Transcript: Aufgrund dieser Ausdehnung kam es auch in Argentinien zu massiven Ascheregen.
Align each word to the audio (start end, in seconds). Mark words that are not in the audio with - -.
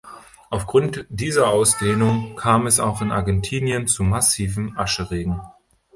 Aufgrund 0.49 1.05
dieser 1.09 1.49
Ausdehnung 1.49 2.35
kam 2.35 2.65
es 2.65 2.79
auch 2.79 3.03
in 3.03 3.11
Argentinien 3.11 3.85
zu 3.85 4.01
massiven 4.01 4.75
Ascheregen. 4.75 5.39